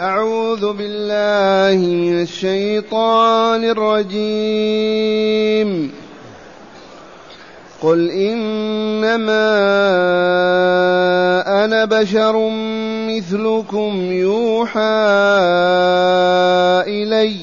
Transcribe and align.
أعوذ 0.00 0.72
بالله 0.72 1.86
من 1.86 2.22
الشيطان 2.22 3.64
الرجيم. 3.64 5.12
قل 7.82 8.10
إنما 8.10 9.24
أنا 11.64 11.84
بشر 11.84 12.50
مثلكم 13.08 14.12
يوحى 14.12 14.80
إلي 16.84 17.36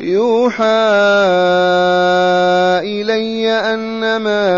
يوحى 0.00 0.64
إلي 2.82 3.50
أنما 3.50 4.52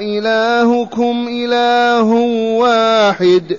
إلهكم 0.00 1.28
إله 1.30 2.10
واحد. 2.58 3.58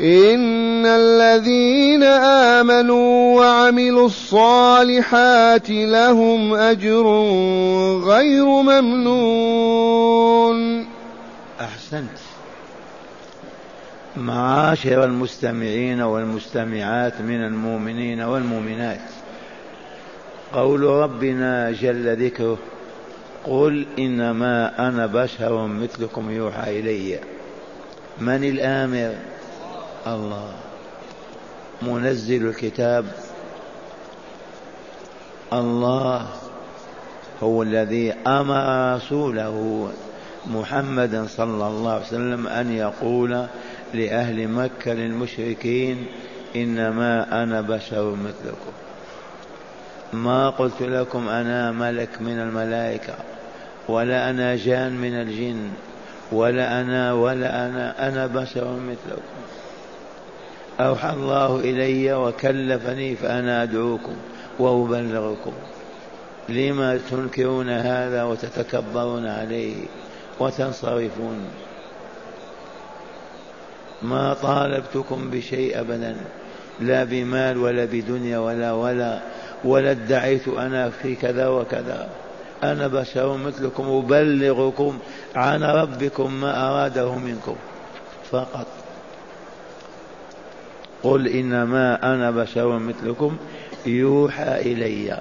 إن 0.00 0.86
الذين 0.86 2.02
آمنوا 2.02 3.40
وعملوا 3.40 4.06
الصالحات 4.06 5.70
لهم 5.70 6.54
أجر 6.54 7.06
غير 8.04 8.44
ممنون. 8.44 9.78
أحسنت. 11.60 12.18
معاشر 14.16 15.04
المستمعين 15.04 16.00
والمستمعات 16.00 17.20
من 17.20 17.44
المؤمنين 17.44 18.20
والمؤمنات. 18.20 19.00
قول 20.52 20.82
ربنا 20.82 21.70
جل 21.70 22.26
ذكره 22.26 22.58
قل 23.44 23.86
إنما 23.98 24.88
أنا 24.88 25.06
بشر 25.06 25.66
مثلكم 25.66 26.30
يوحى 26.30 26.80
إلي. 26.80 27.18
من 28.20 28.44
الآمر؟ 28.44 29.37
الله. 30.14 30.52
منزل 31.82 32.46
الكتاب. 32.46 33.04
الله 35.52 36.26
هو 37.42 37.62
الذي 37.62 38.12
أمر 38.12 38.94
رسوله 38.96 39.88
محمدا 40.46 41.26
صلى 41.26 41.66
الله 41.66 41.92
عليه 41.92 42.06
وسلم 42.06 42.46
أن 42.46 42.72
يقول 42.72 43.46
لأهل 43.94 44.48
مكة 44.48 44.92
للمشركين 44.92 46.06
إنما 46.56 47.42
أنا 47.42 47.60
بشر 47.60 48.10
مثلكم. 48.10 48.72
ما 50.12 50.50
قلت 50.50 50.82
لكم 50.82 51.28
أنا 51.28 51.72
ملك 51.72 52.22
من 52.22 52.40
الملائكة 52.40 53.14
ولا 53.88 54.30
أنا 54.30 54.56
جان 54.56 54.92
من 54.96 55.14
الجن 55.14 55.68
ولا 56.32 56.80
أنا 56.80 57.12
ولا 57.12 57.66
أنا 57.66 58.08
أنا 58.08 58.26
بشر 58.26 58.76
مثلكم. 58.76 59.38
أوحى 60.80 61.10
الله 61.10 61.60
إلي 61.60 62.12
وكلفني 62.12 63.16
فأنا 63.16 63.62
أدعوكم 63.62 64.16
وأبلغكم. 64.58 65.52
لما 66.48 67.00
تنكرون 67.10 67.68
هذا 67.68 68.24
وتتكبرون 68.24 69.26
عليه 69.26 69.76
وتنصرفون. 70.40 71.44
ما 74.02 74.34
طالبتكم 74.34 75.30
بشيء 75.30 75.80
أبدا 75.80 76.16
لا 76.80 77.04
بمال 77.04 77.58
ولا 77.58 77.84
بدنيا 77.84 78.38
ولا 78.38 78.72
ولا 78.72 79.20
ولا 79.64 79.90
ادعيت 79.90 80.48
أنا 80.48 80.90
في 80.90 81.14
كذا 81.14 81.48
وكذا. 81.48 82.08
أنا 82.62 82.86
بشر 82.86 83.36
مثلكم 83.36 83.84
أبلغكم 83.84 84.98
عن 85.34 85.62
ربكم 85.62 86.40
ما 86.40 86.68
أراده 86.68 87.14
منكم. 87.14 87.56
فقط 88.30 88.66
قل 91.02 91.28
إنما 91.28 92.14
أنا 92.14 92.30
بشر 92.30 92.78
مثلكم 92.78 93.36
يوحى 93.86 94.60
إلي. 94.60 95.18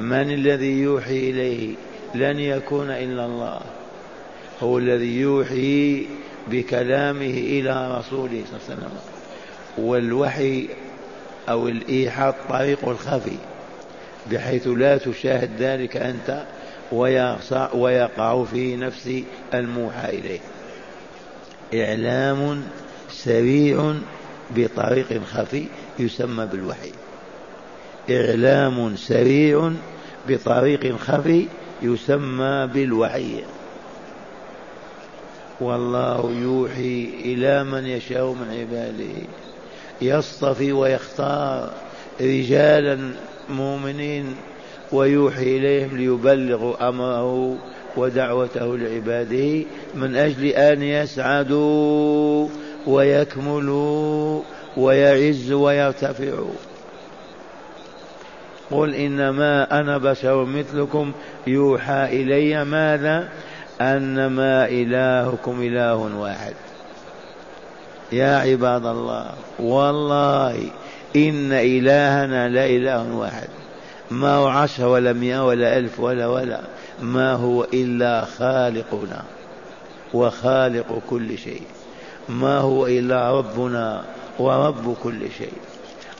من 0.00 0.32
الذي 0.34 0.80
يوحي 0.80 1.30
إليه 1.30 1.74
لن 2.14 2.38
يكون 2.38 2.90
إلا 2.90 3.26
الله. 3.26 3.60
هو 4.62 4.78
الذي 4.78 5.20
يوحي 5.20 6.06
بكلامه 6.50 7.26
إلى 7.26 7.98
رسوله 7.98 8.42
صلى 8.50 8.58
الله 8.58 8.64
عليه 8.68 8.74
وسلم. 8.74 8.98
والوحي 9.78 10.68
أو 11.48 11.68
الإيحاء 11.68 12.28
الطريق 12.28 12.88
الخفي 12.88 13.36
بحيث 14.30 14.66
لا 14.68 14.98
تشاهد 14.98 15.50
ذلك 15.58 15.96
أنت 15.96 16.44
ويقع 17.74 18.44
في 18.44 18.76
نفس 18.76 19.22
الموحى 19.54 20.18
إليه. 20.18 20.40
إعلام 21.74 22.62
سريع 23.10 23.94
بطريق 24.56 25.22
خفي 25.24 25.64
يسمى 25.98 26.46
بالوحي. 26.46 26.92
إعلام 28.10 28.96
سريع 28.96 29.70
بطريق 30.28 30.96
خفي 30.96 31.46
يسمى 31.82 32.68
بالوحي. 32.74 33.34
والله 35.60 36.34
يوحي 36.42 37.08
إلى 37.24 37.64
من 37.64 37.86
يشاء 37.86 38.32
من 38.32 38.56
عباده. 38.60 39.26
يصطفي 40.02 40.72
ويختار 40.72 41.72
رجالا 42.20 43.10
مؤمنين 43.50 44.36
ويوحي 44.92 45.56
إليهم 45.56 45.96
ليبلغوا 45.96 46.88
أمره 46.88 47.56
ودعوته 47.96 48.78
لعباده 48.78 49.64
من 49.94 50.16
أجل 50.16 50.46
أن 50.46 50.82
يسعدوا 50.82 52.48
ويكمل 52.86 53.68
ويعز 54.76 55.52
ويرتفع. 55.52 56.32
قل 58.70 58.94
إنما 58.94 59.80
أنا 59.80 59.98
بشر 59.98 60.44
مثلكم 60.44 61.12
يوحى 61.46 62.04
إلي 62.04 62.64
ماذا؟ 62.64 63.28
أنما 63.80 64.68
إلهكم 64.68 65.62
إله 65.62 65.96
واحد. 66.18 66.54
يا 68.12 68.36
عباد 68.36 68.86
الله 68.86 69.30
والله 69.58 70.56
إن 71.16 71.52
إلهنا 71.52 72.48
لاله 72.48 73.14
واحد. 73.16 73.48
ما 74.10 74.34
هو 74.34 74.46
عشر 74.46 74.86
ولا 74.86 75.12
مئة 75.12 75.46
ولا 75.46 75.78
ألف 75.78 76.00
ولا 76.00 76.26
ولا 76.26 76.60
ما 77.02 77.32
هو 77.32 77.64
إلا 77.64 78.24
خالقنا 78.24 79.22
وخالق 80.14 81.02
كل 81.10 81.38
شيء. 81.38 81.62
ما 82.28 82.58
هو 82.58 82.86
إلا 82.86 83.38
ربنا 83.38 84.04
ورب 84.38 84.96
كل 85.02 85.30
شيء. 85.38 85.52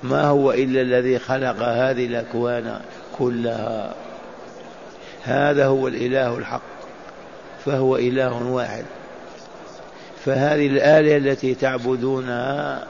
ما 0.03 0.25
هو 0.25 0.53
إلا 0.53 0.81
الذي 0.81 1.19
خلق 1.19 1.63
هذه 1.63 2.07
الأكوان 2.07 2.81
كلها. 3.19 3.95
هذا 5.25 5.67
هو 5.67 5.89
الإله 5.89 6.39
الحق 6.39 6.63
فهو 7.65 7.97
إله 7.97 8.43
واحد. 8.43 8.85
فهذه 10.25 10.67
الآلهة 10.67 11.17
التي 11.17 11.55
تعبدونها 11.55 12.85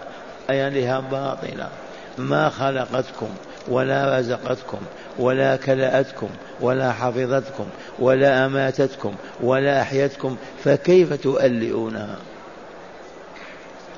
أيالها 0.51 1.01
باطلة. 1.01 1.69
ما 2.19 2.49
خلقتكم 2.49 3.29
ولا 3.69 4.19
رزقتكم 4.19 4.79
ولا 5.19 5.57
كلأتكم 5.57 6.29
ولا 6.61 6.93
حفظتكم 6.93 7.67
ولا 7.99 8.47
أماتتكم 8.47 9.15
ولا 9.43 9.83
أحيتكم 9.83 10.37
فكيف 10.65 11.13
تؤلئونها؟ 11.13 12.17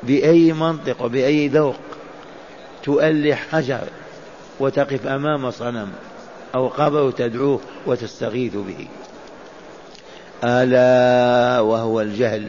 بأي 0.07 0.53
منطق 0.53 1.03
وبأي 1.03 1.49
ذوق 1.49 1.77
تؤلح 2.83 3.47
حجر 3.51 3.85
وتقف 4.61 5.07
أمام 5.07 5.51
صنم 5.51 5.89
أو 6.55 6.69
قبر 6.69 7.11
تدعوه 7.11 7.61
وتستغيث 7.87 8.53
به. 8.55 8.87
ألا 10.45 11.61
وهو 11.61 12.01
الجهل. 12.01 12.49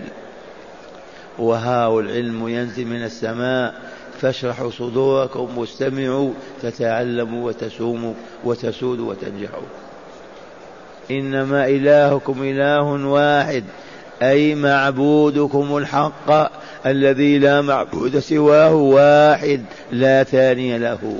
وهاو 1.39 1.99
العلم 1.99 2.47
ينزل 2.47 2.85
من 2.85 3.03
السماء 3.03 3.75
فاشرحوا 4.21 4.71
صدوركم 4.71 5.57
واستمعوا 5.57 6.31
تتعلموا 6.61 7.47
وتسوموا 7.47 8.13
وتسودوا 8.43 9.09
وتنجحوا. 9.09 9.67
إنما 11.11 11.67
إلهكم 11.67 12.43
إله 12.43 12.83
واحد 13.07 13.63
أي 14.21 14.55
معبودكم 14.55 15.77
الحق 15.77 16.56
الذي 16.85 17.39
لا 17.39 17.61
معبود 17.61 18.19
سواه 18.19 18.73
واحد 18.73 19.61
لا 19.91 20.23
ثاني 20.23 20.77
له. 20.77 21.17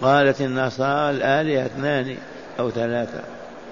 وقالت 0.00 0.40
النصارى 0.40 1.10
الآلهة 1.10 1.66
اثنان 1.66 2.16
أو 2.60 2.70
ثلاثة. 2.70 3.20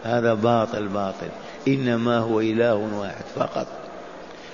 هذا 0.05 0.35
باطل 0.35 0.89
باطل. 0.89 1.29
إنما 1.69 2.19
هو 2.19 2.41
إله 2.41 2.75
واحد 2.75 3.25
فقط. 3.37 3.67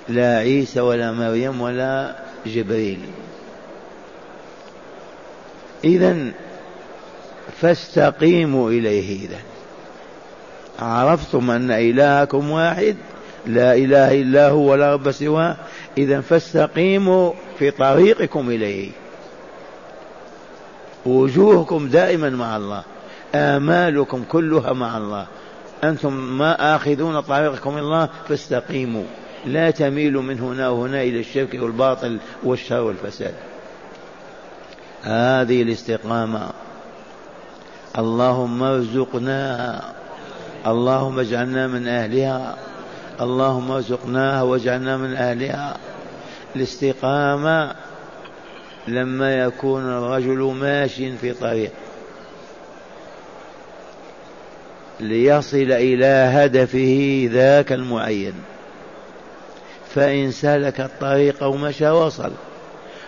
لا 0.09 0.37
عيسى 0.37 0.81
ولا 0.81 1.13
مريم 1.13 1.61
ولا 1.61 2.17
جبريل. 2.47 3.01
إذا 5.85 6.17
فاستقيموا 7.61 8.71
إليه 8.71 9.27
إذا 9.27 9.39
عرفتم 10.79 11.51
أن 11.51 11.71
إلهكم 11.71 12.51
واحد؟ 12.51 12.97
لا 13.47 13.75
إله 13.75 14.21
إلا 14.21 14.49
هو 14.49 14.71
ولا 14.71 14.95
رب 14.95 15.11
سواه. 15.11 15.57
إذا 15.99 16.21
فاستقيموا 16.21 17.33
في 17.59 17.71
طريقكم 17.71 18.51
إليه. 18.51 18.91
وجوهكم 21.07 21.89
دائما 21.89 22.31
مع 22.31 22.57
الله. 22.57 22.83
آمالكم 23.35 24.25
كلها 24.29 24.73
مع 24.73 24.97
الله. 24.97 25.27
أنتم 25.85 26.13
ما 26.13 26.77
آخذون 26.77 27.21
طريقكم 27.21 27.79
الله 27.79 28.09
فاستقيموا. 28.29 29.05
لا 29.47 29.71
تميلوا 29.71 30.23
من 30.23 30.41
هنا 30.41 30.69
وهنا 30.69 31.03
إلى 31.03 31.21
الشرك 31.21 31.55
والباطل 31.55 32.19
والشر 32.45 32.81
والفساد. 32.81 33.35
هذه 35.03 35.63
الاستقامة. 35.63 36.49
اللهم 37.99 38.63
ارزقناها 38.63 39.95
اللهم 40.67 41.19
اجعلنا 41.19 41.67
من 41.67 41.89
أهلها. 41.89 42.57
اللهم 43.21 43.71
ارزقناها 43.71 44.43
واجعلنا 44.43 44.97
من 44.97 45.15
أهلها. 45.15 45.77
الاستقامة 46.57 47.75
لما 48.89 49.35
يكون 49.35 49.83
الرجل 49.83 50.39
ماشي 50.39 51.17
في 51.17 51.33
طريق. 51.33 51.73
ليصل 55.01 55.73
إلى 55.73 56.07
هدفه 56.07 57.29
ذاك 57.33 57.73
المعين. 57.73 58.35
فإن 59.95 60.31
سلك 60.31 60.81
الطريق 60.81 61.43
ومشى 61.45 61.91
وصل. 61.91 62.33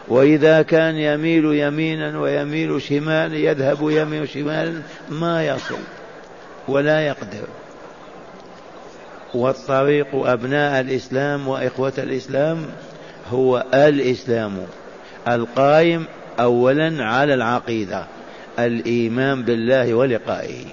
وإذا 0.09 0.63
كان 0.63 0.97
يميل 0.97 1.45
يمينا 1.45 2.21
ويميل 2.21 2.83
شمالا 2.83 3.37
يذهب 3.37 3.91
يمين 3.91 4.27
شمالا 4.27 4.83
ما 5.09 5.47
يصل 5.47 5.79
ولا 6.69 7.07
يقدر. 7.07 7.49
والطريق 9.35 10.07
أبناء 10.15 10.81
الإسلام 10.81 11.49
وإخوة 11.49 11.93
الإسلام 11.99 12.67
هو 13.33 13.65
الإسلام 13.75 14.57
القائم 15.29 16.05
أولا 16.41 17.05
على 17.05 17.35
العقيدة 17.35 18.05
الإيمان 18.59 19.43
بالله 19.43 19.95
ولقائه 19.95 20.65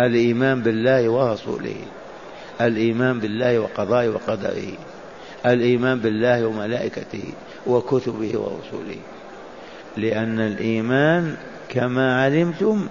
الإيمان 0.00 0.62
بالله 0.62 1.08
ورسوله 1.08 1.76
الإيمان 2.60 3.20
بالله 3.20 3.58
وقضائه 3.58 4.08
وقدره 4.08 4.72
الإيمان 5.46 5.98
بالله 5.98 6.46
وملائكته 6.46 7.24
وكتبه 7.66 8.38
ورسله 8.38 9.00
لأن 9.96 10.40
الإيمان 10.40 11.36
كما 11.68 12.22
علمتم 12.22 12.86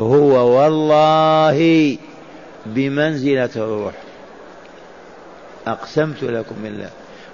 هو 0.00 0.58
والله 0.58 1.96
بمنزلة 2.74 3.50
الروح. 3.56 3.92
أقسمت 5.66 6.22
لكم 6.22 6.54
بالله 6.62 6.90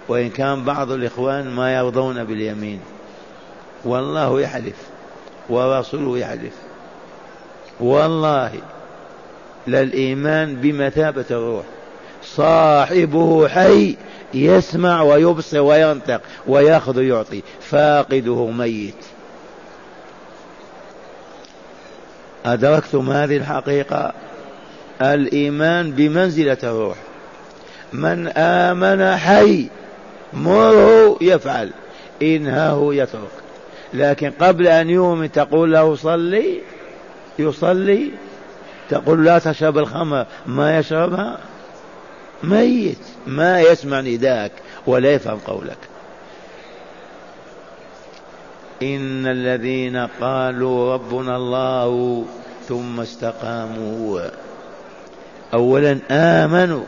وإن 0.08 0.31
كان 0.31 0.64
بعض 0.64 0.90
الإخوان 0.90 1.50
ما 1.50 1.76
يرضون 1.76 2.25
باليمين. 2.25 2.81
والله 3.84 4.40
يحلف 4.40 4.76
ورسوله 5.49 6.19
يحلف. 6.19 6.55
والله 7.81 8.52
للإيمان 9.67 10.56
بمثابة 10.56 11.25
الروح. 11.31 11.64
صاحبه 12.25 13.49
حي 13.49 13.96
يسمع 14.34 15.02
ويبصر 15.02 15.61
وينطق 15.61 16.20
ويأخذ 16.46 17.02
يعطي 17.02 17.43
فاقده 17.61 18.46
ميت. 18.46 19.05
أدركتم 22.46 23.11
هذه 23.11 23.37
الحقيقة؟ 23.37 24.12
الإيمان 25.03 25.93
بمنزلة 25.93 26.59
الروح. 26.63 26.97
من 27.93 28.29
آمن 28.29 29.17
حي 29.17 29.69
مره 30.33 31.19
يفعل 31.21 31.71
إنهاه 32.23 32.95
يترك. 32.95 33.31
لكن 33.95 34.31
قبل 34.31 34.67
أن 34.67 34.91
يؤمن 34.91 35.33
تقول 35.33 35.73
له 35.73 35.95
صلي 35.95 36.61
يصلي. 37.39 38.11
تقول 38.89 39.25
لا 39.25 39.39
تشرب 39.39 39.79
الخمر 39.79 40.27
ما 40.47 40.79
يشربها؟ 40.79 41.39
ميت. 42.45 42.99
ما 43.27 43.61
يسمع 43.61 44.01
نداءك 44.01 44.53
ولا 44.87 45.13
يفهم 45.13 45.39
قولك. 45.39 45.79
إن 48.83 49.27
الذين 49.27 49.97
قالوا 49.97 50.95
ربنا 50.95 51.37
الله 51.37 52.25
ثم 52.69 53.01
استقاموا 53.01 54.21
أولا 55.55 55.99
آمنوا. 56.11 56.85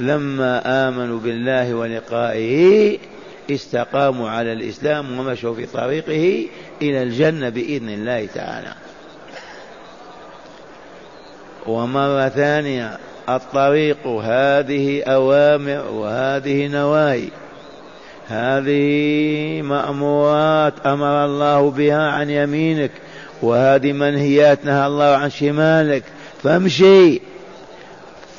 لما 0.00 0.88
آمنوا 0.88 1.20
بالله 1.20 1.74
ولقائه 1.74 2.98
استقاموا 3.50 4.30
على 4.30 4.52
الإسلام 4.52 5.18
ومشوا 5.18 5.54
في 5.54 5.66
طريقه 5.66 6.48
إلى 6.82 7.02
الجنة 7.02 7.48
بإذن 7.48 7.88
الله 7.88 8.26
تعالى. 8.34 8.72
ومرة 11.66 12.28
ثانية 12.28 12.98
الطريق 13.28 14.06
هذه 14.06 15.02
أوامر 15.02 15.84
وهذه 15.92 16.66
نواهي. 16.66 17.28
هذه 18.28 19.62
مأمورات 19.62 20.86
أمر 20.86 21.24
الله 21.24 21.70
بها 21.70 22.10
عن 22.10 22.30
يمينك 22.30 22.90
وهذه 23.42 23.92
منهيات 23.92 24.64
نهى 24.64 24.86
الله 24.86 25.16
عن 25.16 25.30
شمالك. 25.30 26.02
فامشي. 26.42 27.20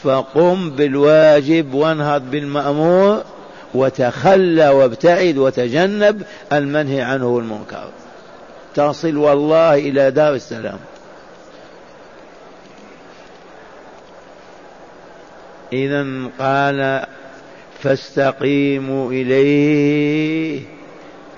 فقم 0.04 0.70
بالواجب 0.70 1.74
وانهض 1.74 2.32
بالمأمور 2.32 3.24
وتخلى 3.74 4.70
وابتعد 4.70 5.38
وتجنب 5.38 6.22
المنهي 6.54 7.02
عنه 7.02 7.40
المنكر 7.40 7.90
تصل 8.76 9.18
والله 9.18 9.76
إلى 9.76 10.12
دار 10.12 10.34
السلام. 10.34 10.80
إذا 15.74 16.06
قال 16.40 17.06
فاستقيموا 17.80 19.12
إليه. 19.12 20.62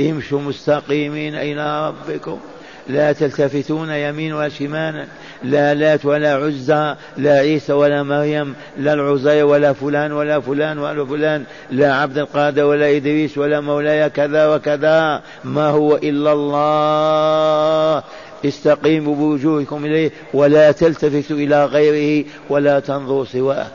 امشوا 0.01 0.41
مستقيمين 0.41 1.35
إلى 1.35 1.87
ربكم. 1.87 2.39
لا 2.87 3.11
تلتفتون 3.11 3.89
يمين 3.89 4.33
ولا 4.33 4.49
شمالا. 4.49 5.05
لا 5.43 5.73
لات 5.73 6.05
ولا 6.05 6.35
عزى 6.35 6.95
لا 7.17 7.33
عيسى 7.33 7.73
ولا 7.73 8.03
مريم 8.03 8.55
لا 8.77 8.93
العزي 8.93 9.43
ولا 9.43 9.73
فلان 9.73 10.11
ولا 10.11 10.39
فلان 10.39 10.79
ولا 10.79 11.05
فلان 11.05 11.43
لا 11.71 11.95
عبد 11.95 12.17
القادر 12.17 12.63
ولا 12.63 12.95
إدريس 12.95 13.37
ولا 13.37 13.61
مولاي 13.61 14.09
كذا 14.09 14.55
وكذا. 14.55 15.21
ما 15.43 15.69
هو 15.69 15.95
إلا 15.95 16.33
الله. 16.33 18.03
استقيموا 18.45 19.15
بوجوهكم 19.15 19.85
إليه 19.85 20.11
ولا 20.33 20.71
تلتفتوا 20.71 21.37
إلى 21.37 21.65
غيره 21.65 22.25
ولا 22.49 22.79
تنظروا 22.79 23.25
سواه. 23.25 23.67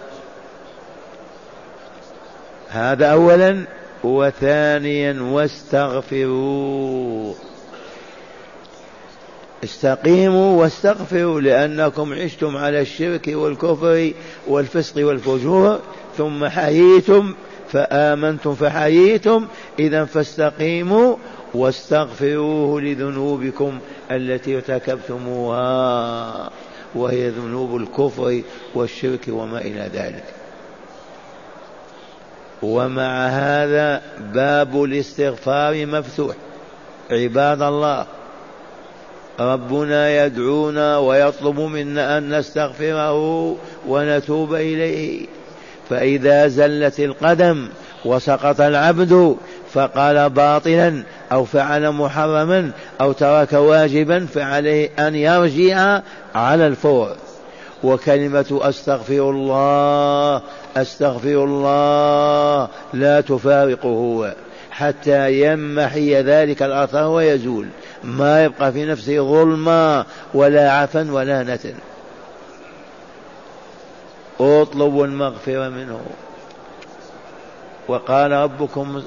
هذا 2.68 3.06
أولا 3.06 3.64
وثانيا 4.04 5.22
واستغفروا. 5.22 7.34
استقيموا 9.64 10.60
واستغفروا 10.62 11.40
لأنكم 11.40 12.12
عشتم 12.12 12.56
على 12.56 12.80
الشرك 12.80 13.28
والكفر 13.28 14.12
والفسق 14.46 15.06
والفجور 15.06 15.80
ثم 16.18 16.46
حييتم 16.46 17.34
فآمنتم 17.72 18.54
فحييتم 18.54 19.46
إذا 19.78 20.04
فاستقيموا 20.04 21.16
واستغفروه 21.54 22.80
لذنوبكم 22.80 23.78
التي 24.10 24.56
ارتكبتموها 24.56 26.50
وهي 26.94 27.28
ذنوب 27.28 27.76
الكفر 27.76 28.42
والشرك 28.74 29.20
وما 29.28 29.60
إلى 29.60 29.90
ذلك. 29.94 30.24
ومع 32.62 33.26
هذا 33.26 34.02
باب 34.34 34.84
الاستغفار 34.84 35.86
مفتوح. 35.86 36.36
عباد 37.10 37.62
الله 37.62 38.06
ربنا 39.40 40.24
يدعونا 40.24 40.98
ويطلب 40.98 41.60
منا 41.60 42.18
أن 42.18 42.38
نستغفره 42.38 43.56
ونتوب 43.88 44.54
إليه. 44.54 45.26
فإذا 45.90 46.48
زلت 46.48 47.00
القدم 47.00 47.68
وسقط 48.04 48.60
العبد 48.60 49.36
فقال 49.72 50.30
باطلا 50.30 51.02
أو 51.32 51.44
فعل 51.44 51.92
محرما 51.92 52.70
أو 53.00 53.12
ترك 53.12 53.52
واجبا 53.52 54.26
فعليه 54.34 54.90
أن 54.98 55.14
يرجع 55.14 56.00
على 56.34 56.66
الفور. 56.66 57.16
وكلمة 57.84 58.60
أستغفر 58.62 59.30
الله 59.30 60.42
أستغفر 60.76 61.44
الله 61.44 62.68
لا 62.92 63.20
تفارقه. 63.20 64.32
حتى 64.74 65.40
يمحي 65.40 66.22
ذلك 66.22 66.62
الأثر 66.62 67.06
ويزول. 67.06 67.66
ما 68.04 68.44
يبقى 68.44 68.72
في 68.72 68.84
نفسه 68.84 69.18
ظلما 69.18 70.06
ولا 70.34 70.72
عفا 70.72 71.12
ولا 71.12 71.42
نتن. 71.42 71.74
اطلبوا 74.40 75.06
المغفرة 75.06 75.68
منه. 75.68 76.00
وقال 77.88 78.32
ربكم 78.32 79.02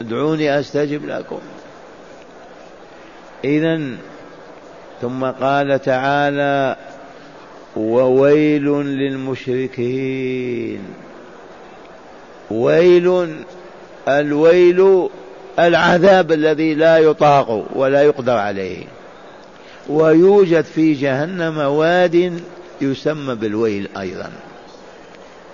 ادعوني 0.00 0.60
أستجب 0.60 1.06
لكم. 1.06 1.40
اذا 3.44 3.80
ثم 5.02 5.24
قال 5.24 5.82
تعالى 5.82 6.76
وويل 7.76 8.64
للمشركين. 8.82 10.80
ويل 12.50 13.36
الويل 14.08 15.08
العذاب 15.58 16.32
الذي 16.32 16.74
لا 16.74 16.98
يطاق 16.98 17.66
ولا 17.74 18.02
يقدر 18.02 18.36
عليه. 18.36 18.84
ويوجد 19.88 20.64
في 20.64 20.94
جهنم 20.94 21.58
واد 21.58 22.40
يسمى 22.80 23.34
بالويل 23.34 23.88
أيضا. 23.98 24.30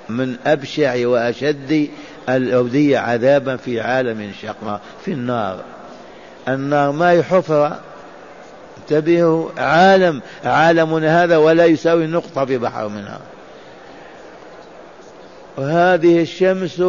من 0.08 0.36
أبشع 0.46 1.06
وأشد 1.06 1.88
الأودية 2.28 2.98
عذابا 2.98 3.56
في 3.56 3.80
عالم 3.80 4.32
شقاء 4.42 4.80
في 5.04 5.12
النار. 5.12 5.60
النار 6.48 6.92
ما 6.92 7.22
حفرة. 7.22 7.80
انتبهوا 8.78 9.48
عالم 9.58 10.20
عالمنا 10.44 11.24
هذا 11.24 11.36
ولا 11.36 11.64
يساوي 11.64 12.06
نقطة 12.06 12.44
في 12.44 12.58
بحر 12.58 12.88
منها. 12.88 13.20
وهذه 15.58 16.22
الشمس 16.22 16.82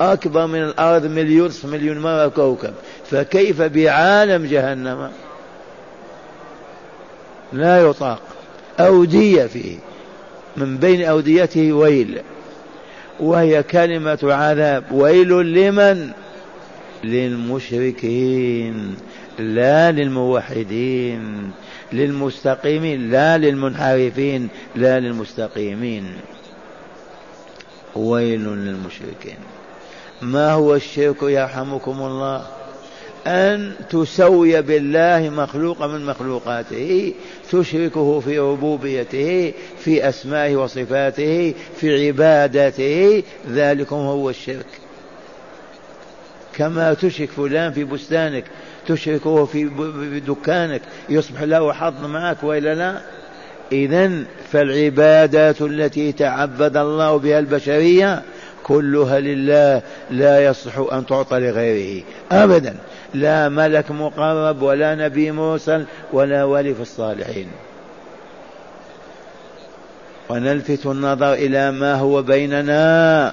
أكبر 0.00 0.46
من 0.46 0.62
الأرض 0.62 1.06
مليون 1.06 1.50
مليون 1.64 1.98
مرة 1.98 2.28
كوكب. 2.28 2.72
فكيف 3.10 3.62
بعالم 3.62 4.46
جهنم؟ 4.46 5.10
لا 7.52 7.80
يطاق. 7.80 8.22
أودية 8.80 9.46
فيه. 9.46 9.76
من 10.56 10.76
بين 10.76 11.02
أوديته 11.04 11.72
ويل. 11.72 12.18
وهي 13.20 13.62
كلمة 13.62 14.18
عذاب. 14.22 14.84
ويل 14.92 15.28
لمن؟ 15.28 16.10
للمشركين 17.04 18.96
لا 19.38 19.92
للموحدين. 19.92 21.50
للمستقيمين 21.92 23.10
لا 23.10 23.38
للمنحرفين 23.38 24.48
لا 24.76 25.00
للمستقيمين. 25.00 26.04
ويل 27.96 28.44
للمشركين. 28.44 29.38
ما 30.22 30.52
هو 30.52 30.74
الشرك 30.74 31.22
يرحمكم 31.22 32.02
الله؟ 32.02 32.46
أن 33.26 33.72
تسوي 33.90 34.62
بالله 34.62 35.30
مخلوقا 35.30 35.86
من 35.86 36.06
مخلوقاته 36.06 37.14
تشركه 37.52 38.20
في 38.20 38.38
ربوبيته 38.38 39.52
في 39.78 40.08
أسمائه 40.08 40.56
وصفاته 40.56 41.54
في 41.76 42.06
عبادته 42.06 43.22
ذلكم 43.50 43.96
هو 43.96 44.30
الشرك. 44.30 44.66
كما 46.54 46.94
تشرك 46.94 47.30
فلان 47.30 47.72
في 47.72 47.84
بستانك 47.84 48.44
تشركه 48.86 49.44
في 49.44 50.22
دكانك 50.26 50.82
يصبح 51.08 51.42
له 51.42 51.72
حظ 51.72 52.04
معك 52.04 52.44
وإلا 52.44 52.74
لا؟ 52.74 53.00
اذا 53.72 54.10
فالعبادات 54.52 55.62
التي 55.62 56.12
تعبد 56.12 56.76
الله 56.76 57.16
بها 57.16 57.38
البشرية 57.38 58.22
كلها 58.62 59.20
لله 59.20 59.82
لا 60.10 60.44
يصح 60.44 60.78
أن 60.92 61.06
تعطى 61.06 61.38
لغيره. 61.38 62.02
ابدا. 62.32 62.74
لا 63.14 63.48
ملك 63.48 63.90
مقرب 63.90 64.62
ولا 64.62 64.94
نبي 64.94 65.32
مرسل 65.32 65.84
ولا 66.12 66.44
ولي 66.44 66.74
في 66.74 66.82
الصالحين. 66.82 67.48
ونلفت 70.28 70.86
النظر 70.86 71.32
إلى 71.32 71.70
ما 71.70 71.94
هو 71.94 72.22
بيننا. 72.22 73.32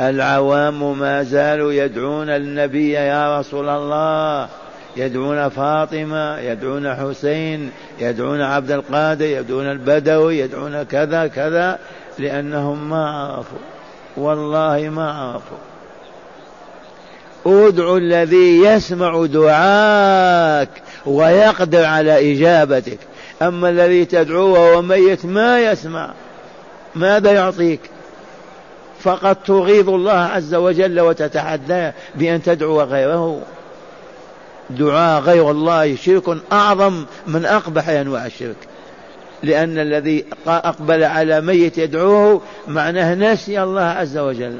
العوام 0.00 0.98
ما 0.98 1.22
زالوا 1.22 1.72
يدعون 1.72 2.28
النبي 2.28 2.92
يا 2.92 3.40
رسول 3.40 3.68
الله. 3.68 4.48
يدعون 4.96 5.48
فاطمة 5.48 6.38
يدعون 6.38 6.94
حسين 6.94 7.70
يدعون 8.00 8.40
عبد 8.40 8.70
القادر 8.70 9.24
يدعون 9.24 9.70
البدوي 9.70 10.38
يدعون 10.38 10.82
كذا 10.82 11.26
كذا 11.26 11.78
لأنهم 12.18 12.90
ما 12.90 13.10
عرفوا. 13.10 13.58
والله 14.16 14.88
ما 14.88 15.12
عرفوا. 15.12 15.58
ادع 17.46 17.96
الذي 17.96 18.64
يسمع 18.64 19.26
دعاك 19.26 20.68
ويقدر 21.06 21.84
على 21.84 22.32
إجابتك. 22.32 22.98
أما 23.42 23.68
الذي 23.68 24.04
تدعوه 24.04 24.52
وهو 24.52 24.82
ميت 24.82 25.26
ما 25.26 25.60
يسمع. 25.60 26.12
ماذا 26.94 27.32
يعطيك؟ 27.32 27.80
فقد 29.00 29.36
تغيظ 29.36 29.88
الله 29.88 30.12
عز 30.12 30.54
وجل 30.54 31.00
وتتحداه 31.00 31.94
بأن 32.14 32.42
تدعو 32.42 32.82
غيره. 32.82 33.42
دعاء 34.70 35.20
غير 35.20 35.50
الله 35.50 35.96
شرك 35.96 36.38
أعظم 36.52 37.04
من 37.26 37.44
أقبح 37.44 37.88
أنواع 37.88 38.26
الشرك. 38.26 38.56
لأن 39.42 39.78
الذي 39.78 40.24
أقبل 40.46 41.04
على 41.04 41.40
ميت 41.40 41.78
يدعوه 41.78 42.40
معناه 42.68 43.14
نسي 43.14 43.62
الله 43.62 43.82
عز 43.82 44.18
وجل. 44.18 44.58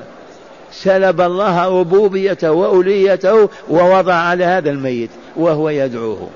سلب 0.72 1.20
الله 1.20 1.80
ربوبيته 1.80 2.52
وأوليته 2.52 3.48
ووضع 3.68 4.14
على 4.14 4.44
هذا 4.44 4.70
الميت 4.70 5.10
وهو 5.36 5.68
يدعوه. 5.68 6.28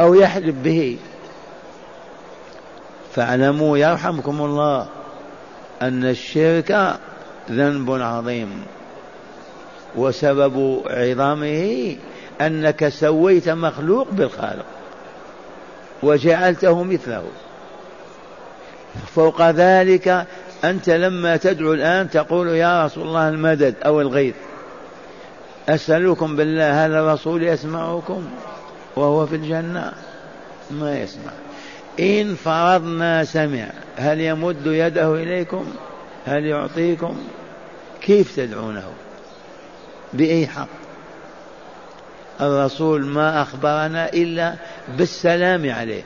أو 0.00 0.14
يحلف 0.14 0.54
به. 0.64 0.98
فاعلموا 3.14 3.78
يرحمكم 3.78 4.42
الله 4.42 4.86
أن 5.82 6.04
الشرك 6.04 6.96
ذنب 7.50 7.90
عظيم. 7.90 8.62
وسبب 9.96 10.82
عظامه 10.86 11.96
أنك 12.46 12.88
سويت 12.88 13.48
مخلوق 13.48 14.10
بالخالق 14.10 14.66
وجعلته 16.02 16.82
مثله. 16.82 17.24
فوق 19.14 19.50
ذلك 19.50 20.26
أنت 20.64 20.90
لما 20.90 21.36
تدعو 21.36 21.72
الآن 21.72 22.10
تقول 22.10 22.48
يا 22.48 22.84
رسول 22.84 23.06
الله 23.06 23.28
المدد 23.28 23.74
أو 23.84 24.00
الغيث 24.00 24.34
أسألكم 25.68 26.36
بالله 26.36 26.86
هل 26.86 26.94
الرسول 26.94 27.42
يسمعكم 27.42 28.24
وهو 28.96 29.26
في 29.26 29.36
الجنة؟ 29.36 29.92
ما 30.70 30.98
يسمع. 30.98 31.32
إن 32.00 32.34
فرضنا 32.34 33.24
سمع 33.24 33.66
هل 33.96 34.20
يمد 34.20 34.66
يده 34.66 35.14
إليكم؟ 35.14 35.64
هل 36.26 36.44
يعطيكم؟ 36.46 37.16
كيف 38.00 38.36
تدعونه؟ 38.36 38.84
بأي 40.12 40.46
حق؟ 40.46 40.81
الرسول 42.40 43.06
ما 43.06 43.42
أخبرنا 43.42 44.08
إلا 44.08 44.54
بالسلام 44.98 45.70
عليه. 45.70 46.02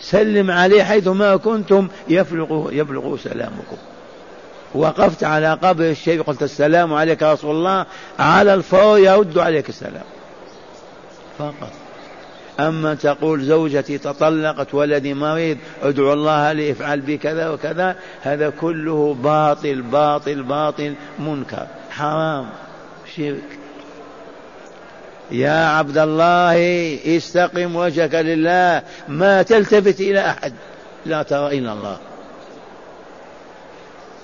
سلم 0.00 0.50
عليه 0.50 0.82
حيث 0.82 1.08
ما 1.08 1.36
كنتم 1.36 1.88
يبلغ 2.08 2.72
يبلغ 2.72 3.16
سلامكم. 3.16 3.76
وقفت 4.74 5.24
على 5.24 5.52
قبر 5.62 5.84
الشيء 5.84 6.22
قلت 6.22 6.42
السلام 6.42 6.94
عليك 6.94 7.22
يا 7.22 7.32
رسول 7.32 7.50
الله 7.50 7.86
على 8.18 8.54
الفور 8.54 8.98
يرد 8.98 9.38
عليك 9.38 9.68
السلام. 9.68 10.04
فقط. 11.38 11.72
أما 12.60 12.94
تقول 12.94 13.42
زوجتي 13.42 13.98
تطلقت 13.98 14.74
ولدي 14.74 15.14
مريض 15.14 15.58
ادعو 15.82 16.12
الله 16.12 16.52
لي 16.52 16.72
افعل 16.72 17.00
بي 17.00 17.18
كذا 17.18 17.48
وكذا 17.48 17.96
هذا 18.22 18.50
كله 18.50 19.16
باطل 19.22 19.82
باطل 19.82 20.42
باطل 20.42 20.94
منكر 21.18 21.66
حرام 21.90 22.46
شرك. 23.16 23.63
يا 25.34 25.66
عبد 25.66 25.98
الله 25.98 26.98
استقم 27.16 27.76
وجهك 27.76 28.14
لله. 28.14 28.82
ما 29.08 29.42
تلتفت 29.42 30.00
إلى 30.00 30.20
أحد. 30.30 30.52
لا 31.06 31.22
ترى 31.22 31.58
إلا 31.58 31.72
الله. 31.72 31.96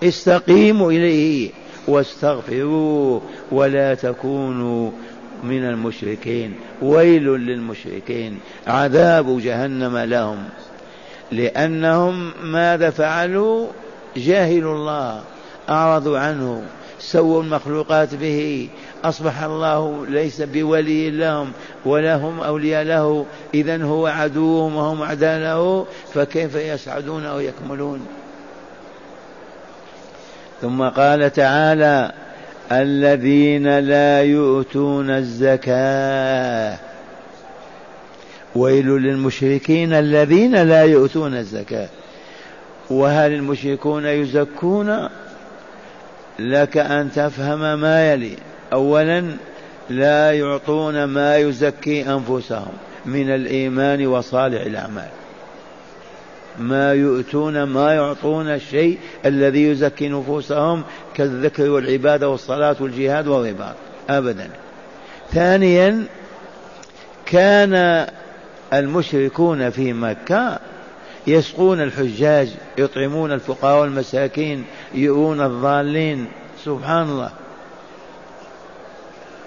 استقيموا 0.03 0.93
إليه 0.93 1.51
واستغفروه 1.89 3.23
ولا 3.51 3.95
تكونوا 3.95 4.91
من 5.45 5.65
المشركين. 5.65 6.55
ويل 6.83 7.27
للمشركين. 7.27 8.41
عذاب 8.67 9.41
جهنم 9.41 9.99
لهم. 9.99 10.45
لأنهم 11.33 12.33
ماذا 12.43 12.91
فعلوا؟ 12.91 13.67
جاهلوا 14.17 14.75
الله. 14.75 15.23
أعرضوا 15.69 16.19
عنه. 16.19 16.63
سووا 16.99 17.43
المخلوقات 17.43 18.15
به. 18.15 18.69
أصبح 19.05 19.43
الله 19.43 20.07
ليس 20.07 20.43
بولي 20.43 21.11
لهم 21.11 21.53
ولا 21.85 22.17
هم 22.17 22.41
أولياء 22.41 22.85
له. 22.85 23.27
إذا 23.55 23.85
هو 23.85 24.07
عدوهم 24.07 24.77
وهم 24.77 25.03
أعداء 25.03 25.39
له 25.39 25.87
فكيف 26.15 26.55
يسعدون 26.55 27.25
أو 27.25 27.41
يكملون؟ 27.41 28.07
ثم 30.63 30.89
قال 30.89 31.33
تعالى 31.33 32.13
الذين 32.73 33.79
لا 33.79 34.23
يؤتون 34.23 35.11
الزكاة. 35.11 36.79
ويل 38.57 38.87
للمشركين 38.87 39.93
الذين 39.93 40.63
لا 40.63 40.85
يؤتون 40.85 41.35
الزكاة. 41.35 41.89
وهل 42.91 43.33
المشركون 43.33 44.07
يزكون؟ 44.07 45.09
لك 46.39 46.77
أن 46.77 47.13
تفهم 47.13 47.81
ما 47.81 48.13
يلي. 48.13 48.37
اولا 48.73 49.25
لا 49.91 50.33
يعطون 50.33 51.05
ما 51.05 51.37
يزكي 51.37 52.13
أنفسهم 52.13 52.73
من 53.07 53.31
الإيمان 53.31 54.07
وصالح 54.07 54.61
الأعمال. 54.63 55.09
ما 56.59 56.93
يؤتون 56.93 57.63
ما 57.63 57.95
يعطون 57.95 58.49
الشيء 58.49 58.99
الذي 59.27 59.69
يزكي 59.69 60.09
نفوسهم 60.09 60.83
كالذكر 61.15 61.71
والعبادة 61.71 62.29
والصلاة 62.29 62.77
والجهاد 62.81 63.27
والرباط. 63.27 63.75
أبدا. 64.11 64.51
ثانيا 65.33 66.05
كان 67.27 68.07
المشركون 68.73 69.71
في 69.71 69.93
مكة 69.93 70.59
يسقون 71.27 71.81
الحجاج 71.81 72.49
يطعمون 72.79 73.33
الفقراء 73.33 73.81
والمساكين 73.81 74.65
يؤون 74.95 75.41
الضالين. 75.41 76.27
سبحان 76.65 77.09
الله. 77.09 77.31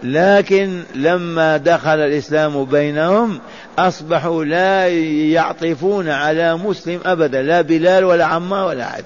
لكن 0.04 0.84
لما 0.96 1.58
دخل 1.58 2.00
الإسلام 2.00 2.66
بينهم 2.66 3.40
أصبحوا 3.80 4.46
لا 4.46 4.88
يعطفون 5.32 6.10
على 6.10 6.58
مسلم 6.58 7.00
أبدا 7.06 7.42
لا 7.42 7.62
بلال 7.62 8.04
ولا 8.04 8.26
عمار 8.26 8.68
ولا 8.68 8.84
أحد. 8.84 9.04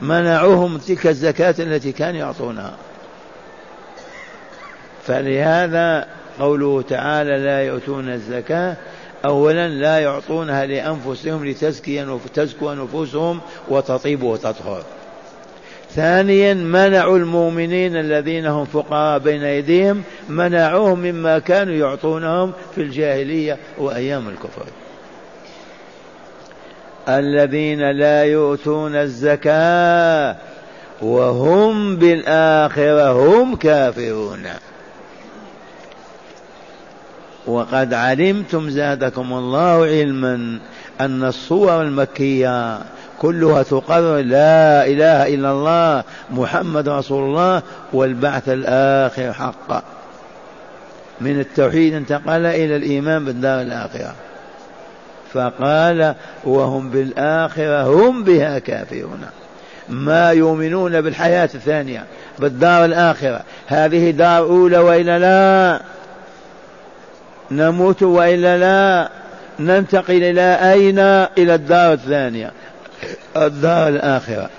منعوهم 0.00 0.78
تلك 0.78 1.06
الزكاة 1.06 1.54
التي 1.58 1.92
كانوا 1.92 2.20
يعطونها. 2.20 2.74
فلهذا 5.06 6.06
قوله 6.40 6.82
تعالى 6.82 7.38
لا 7.38 7.62
يؤتون 7.62 8.08
الزكاة 8.08 8.76
أولا 9.24 9.68
لا 9.68 9.98
يعطونها 9.98 10.66
لأنفسهم 10.66 11.48
لتزكي 11.48 12.02
نفوسهم 12.62 13.40
وتطيب 13.68 14.22
وتطهر. 14.22 14.82
ثانيا 15.90 16.54
منعوا 16.54 17.18
المؤمنين 17.18 17.96
الذين 17.96 18.46
هم 18.46 18.64
فقراء 18.64 19.18
بين 19.18 19.42
أيديهم 19.42 20.02
منعوهم 20.28 20.98
مما 20.98 21.38
كانوا 21.38 21.74
يعطونهم 21.74 22.52
في 22.74 22.80
الجاهلية 22.80 23.58
وأيام 23.78 24.28
الكفر. 24.28 24.66
الذين 27.08 27.90
لا 27.90 28.24
يؤتون 28.24 28.94
الزكاة 28.96 30.36
وهم 31.02 31.96
بالآخرة 31.96 33.12
هم 33.12 33.56
كافرون. 33.56 34.46
وقد 37.46 37.94
علمتم 37.94 38.70
زادكم 38.70 39.32
الله 39.32 39.84
علما 39.84 40.58
أن 41.00 41.24
الصور 41.24 41.82
المكية 41.82 42.78
كلها 43.20 43.62
تقرر 43.62 44.16
لا 44.16 44.86
إله 44.86 45.34
إلا 45.34 45.52
الله 45.52 46.04
محمد 46.30 46.88
رسول 46.88 47.24
الله 47.24 47.62
والبعث 47.92 48.48
الآخر 48.48 49.32
حقا. 49.32 49.82
من 51.20 51.40
التوحيد 51.40 51.94
انتقل 51.94 52.46
إلى 52.46 52.76
الإيمان 52.76 53.24
بالدار 53.24 53.60
الآخرة. 53.60 54.14
فقال 55.32 56.14
وهم 56.44 56.90
بالآخرة 56.90 57.82
هم 57.82 58.24
بها 58.24 58.58
كافرون. 58.58 59.26
ما 59.88 60.30
يؤمنون 60.30 61.00
بالحياة 61.00 61.48
الثانية 61.54 62.04
بالدار 62.38 62.84
الآخرة. 62.84 63.40
هذه 63.66 64.10
دار 64.10 64.38
أولى 64.38 64.78
وإلا 64.78 65.18
لا. 65.18 65.80
نموت 67.50 68.02
وإلا 68.02 68.58
لا. 68.58 69.08
ننتقل 69.60 70.22
إلى 70.22 70.72
أين؟ 70.72 70.98
إلى 71.38 71.54
الدار 71.54 71.92
الثانية. 71.92 72.52
الدار 73.36 73.88
الآخرة. 73.88 74.50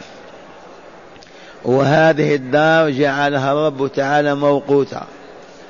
وهذه 1.65 2.35
الدار 2.35 2.89
جعلها 2.89 3.51
الرب 3.51 3.91
تعالى 3.95 4.35
موقوتة 4.35 5.01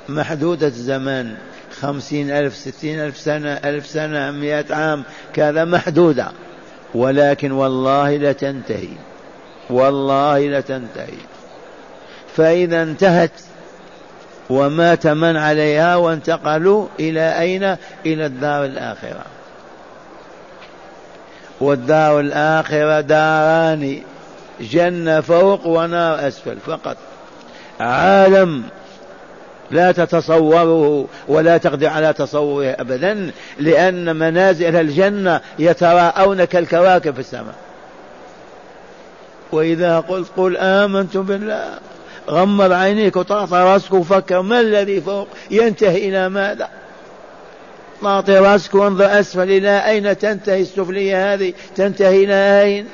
محدودة 0.10 0.68
الزمان 0.68 1.36
خمسين 1.80 2.32
ألف 2.32 2.56
ستين 2.56 3.00
ألف 3.00 3.18
سنة 3.18 3.54
ألف 3.54 3.88
سنة 3.88 4.32
مئة 4.32 4.76
عام. 4.76 5.04
كذا 5.34 5.66
محدودة. 5.66 6.32
ولكن 6.96 7.52
والله 7.52 8.18
لتنتهي 8.18 8.88
والله 9.70 10.48
لتنتهي 10.48 11.18
فإذا 12.36 12.84
انتهت 12.84 13.32
ومات 14.50 15.08
من 15.08 15.38
عليها 15.38 15.96
وانتقلوا 15.96 16.88
إلى 17.00 17.40
أين؟ 17.40 17.64
إلى 18.06 18.26
الدار 18.26 18.66
الآخرة. 18.66 19.26
والدار 21.62 22.20
الآخرة 22.20 23.02
داران 23.02 24.02
جنة 24.62 25.22
فوق 25.22 25.68
ونار 25.68 26.28
أسفل 26.28 26.58
فقط. 26.66 26.98
عالم 27.80 28.64
لا 29.72 29.92
تتصوره 29.92 31.08
ولا 31.28 31.58
تقدر 31.58 31.88
على 31.88 32.14
تصوره 32.14 32.76
أبدا 32.80 33.32
لأن 33.60 34.16
منازل 34.16 34.76
الجنة 34.76 35.42
يتراءون 35.60 36.44
كالكواكب 36.44 37.14
في 37.14 37.20
السماء. 37.20 37.56
وإذا 39.52 40.00
قلت 40.00 40.28
قل 40.38 40.58
آمنت 40.58 41.18
بالله 41.18 41.80
غمض 42.30 42.72
عينيك 42.72 43.16
وطاطا 43.16 43.64
راسك 43.64 43.94
وفكر 43.94 44.42
ما 44.42 44.60
الذي 44.60 45.02
فوق؟ 45.02 45.28
ينتهي 45.52 46.10
إلى 46.10 46.30
ماذا؟ 46.30 46.70
طاطي 48.02 48.38
راسك 48.38 48.76
وانظر 48.76 49.20
أسفل 49.20 49.52
إلى 49.52 49.86
أين 49.86 50.18
تنتهي 50.18 50.62
السفلية 50.62 51.34
هذه؟ 51.34 51.54
تنتهي 51.76 52.24
إلى 52.24 52.62
أين؟ 52.64 52.88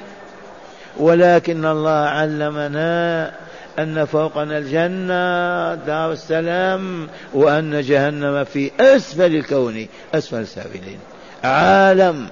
ولكن 0.98 1.66
الله 1.66 1.92
علمنا 1.92 3.32
أن 3.80 4.06
فوقنا 4.06 4.58
الجنة 4.58 5.76
دار 5.76 6.12
السلام 6.12 7.08
وأن 7.34 7.82
جهنم 7.82 8.44
في 8.44 8.72
أسفل 8.80 9.36
الكون 9.36 9.88
أسفل 10.14 10.38
السافلين. 10.38 11.00
عالم. 11.44 12.28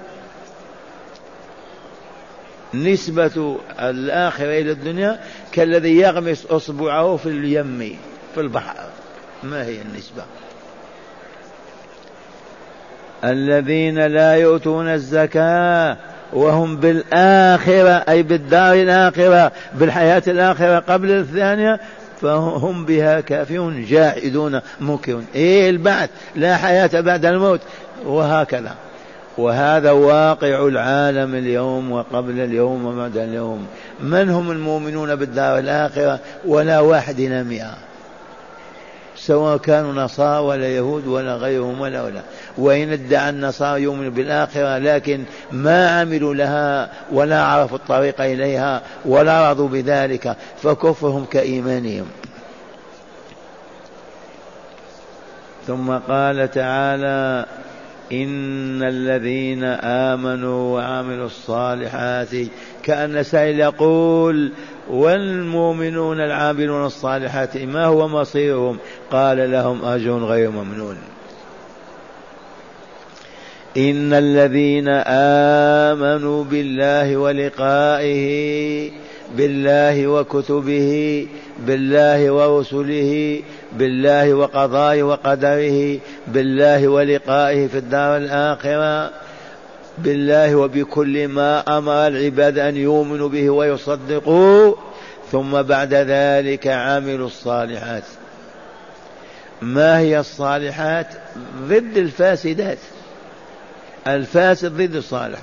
نسبة 2.74 3.58
الآخرة 3.80 4.60
إلى 4.60 4.70
الدنيا 4.70 5.20
كالذي 5.52 5.96
يغمس 5.96 6.46
أصبعه 6.46 7.16
في 7.16 7.28
اليم 7.28 7.98
في 8.34 8.40
البحر. 8.40 8.74
ما 9.42 9.64
هي 9.64 9.82
النسبة؟ 9.82 10.22
الذين 13.24 13.98
لا 14.06 14.36
يؤتون 14.36 14.88
الزكاة 14.88 15.96
وهم 16.32 16.76
بالآخرة 16.76 18.04
أي 18.08 18.22
بالدار 18.22 18.74
الآخرة 18.74 19.52
بالحياة 19.74 20.22
الآخرة 20.26 20.78
قبل 20.78 21.10
الثانية 21.10 21.80
فهم 22.22 22.84
بها 22.84 23.20
كافرون 23.20 23.84
جاحدون 23.84 24.60
منكرون 24.80 25.26
إيه 25.34 25.70
البعث؟ 25.70 26.10
لا 26.36 26.56
حياة 26.56 27.00
بعد 27.00 27.24
الموت. 27.24 27.60
وهكذا. 28.06 28.74
وهذا 29.38 29.90
واقع 29.90 30.66
العالم 30.68 31.34
اليوم 31.34 31.92
وقبل 31.92 32.40
اليوم 32.40 32.86
وبعد 32.86 33.16
اليوم. 33.16 33.66
من 34.00 34.30
هم 34.30 34.50
المؤمنون 34.50 35.14
بالدار 35.14 35.58
الآخرة؟ 35.58 36.18
ولا 36.46 36.80
واحد 36.80 37.20
إلى 37.20 37.42
مئة. 37.42 37.74
سواء 39.26 39.56
كانوا 39.56 39.92
نصارى 39.92 40.44
ولا 40.44 40.68
يهود 40.68 41.06
ولا 41.06 41.34
غيرهم 41.34 41.80
ولا 41.80 42.02
ولا. 42.02 42.20
وإن 42.58 42.92
ادعى 42.92 43.30
النصارى 43.30 43.82
يؤمن 43.82 44.10
بالآخرة 44.10 44.78
لكن 44.78 45.24
ما 45.52 46.00
عملوا 46.00 46.34
لها 46.34 46.90
ولا 47.12 47.42
عرفوا 47.42 47.76
الطريق 47.76 48.20
إليها 48.20 48.82
ولا 49.04 49.50
رضوا 49.50 49.68
بذلك 49.68 50.36
فكفرهم 50.62 51.24
كإيمانهم. 51.24 52.06
ثم 55.66 55.90
قال 55.90 56.50
تعالى 56.50 57.46
إن 58.12 58.82
الذين 58.82 59.64
آمنوا 59.84 60.78
وعملوا 60.78 61.26
الصالحات 61.26 62.28
كأن 62.82 63.22
سائل 63.22 63.60
يقول 63.60 64.52
والمؤمنون 64.90 66.20
العاملون 66.20 66.86
الصالحات 66.86 67.56
ما 67.56 67.84
هو 67.84 68.08
مصيرهم؟ 68.08 68.78
قال 69.10 69.52
لهم 69.52 69.84
أجر 69.84 70.24
غير 70.24 70.50
ممنون. 70.50 70.96
إن 73.76 74.12
الذين 74.12 74.88
آمنوا 74.88 76.44
بالله 76.44 77.16
ولقائه 77.16 78.90
بالله 79.36 80.06
وكتبه 80.06 81.26
بالله 81.66 82.30
ورسله 82.30 83.42
بالله 83.72 84.34
وقضائه 84.34 85.02
وقدره 85.02 85.98
بالله 86.28 86.88
ولقائه 86.88 87.66
في 87.66 87.78
الدار 87.78 88.16
الآخرة 88.16 89.10
بالله 89.98 90.54
وبكل 90.54 91.28
ما 91.28 91.78
أمر 91.78 92.06
العباد 92.06 92.58
أن 92.58 92.76
يؤمنوا 92.76 93.28
به 93.28 93.50
ويصدقوا 93.50 94.74
ثم 95.32 95.62
بعد 95.62 95.94
ذلك 95.94 96.66
عملوا 96.66 97.26
الصالحات. 97.26 98.02
ما 99.62 99.98
هي 99.98 100.20
الصالحات؟ 100.20 101.06
ضد 101.62 101.96
الفاسدات. 101.96 102.78
الفاسد 104.06 104.72
ضد 104.72 104.96
الصالح. 104.96 105.38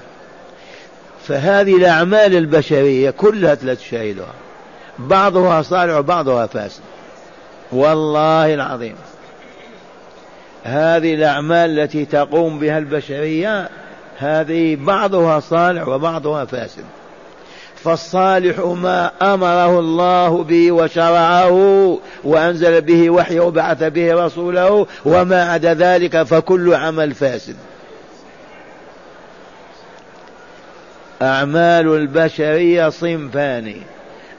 فهذه 1.27 1.75
الأعمال 1.75 2.35
البشرية 2.35 3.09
كلها 3.09 3.55
تشاهدها. 3.55 4.33
بعضها 4.99 5.61
صالح 5.61 5.97
وبعضها 5.97 6.47
فاسد. 6.47 6.81
والله 7.71 8.53
العظيم. 8.53 8.95
هذه 10.63 11.13
الأعمال 11.13 11.79
التي 11.79 12.05
تقوم 12.05 12.59
بها 12.59 12.77
البشرية 12.77 13.69
هذه 14.19 14.75
بعضها 14.75 15.39
صالح 15.39 15.87
وبعضها 15.87 16.45
فاسد. 16.45 16.83
فالصالح 17.83 18.59
ما 18.59 19.11
أمره 19.21 19.79
الله 19.79 20.43
به 20.43 20.71
وشرعه 20.71 21.51
وأنزل 22.23 22.81
به 22.81 23.09
وحيه 23.09 23.39
وبعث 23.39 23.83
به 23.83 24.25
رسوله 24.25 24.87
وما 25.05 25.43
عدا 25.43 25.73
ذلك 25.73 26.23
فكل 26.23 26.73
عمل 26.73 27.13
فاسد. 27.13 27.55
أعمال 31.21 31.87
البشرية 31.95 32.89
صنفان 32.89 33.75